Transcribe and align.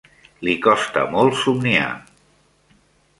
Li 0.47 0.53
costa 0.67 1.03
molt 1.17 1.37
somniar. 1.43 1.91